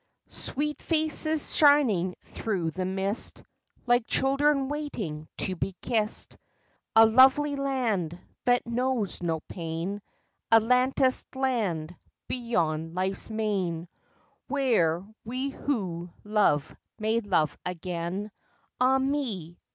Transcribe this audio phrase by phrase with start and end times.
[0.29, 3.43] 5 Sweet faces shining through the mist
[3.85, 6.39] Like children waiting to be kissed;
[6.95, 10.01] A lovely land that knows not pain;
[10.51, 11.95] Atlantis land
[12.27, 13.87] beyond Life's main,
[14.47, 18.31] Where we who love may love again—
[18.81, 19.59] Ah me